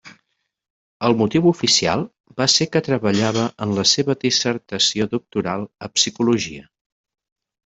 [1.09, 2.01] El motiu oficial
[2.41, 6.67] va ser que treballava en la seva dissertació doctoral a psicologia.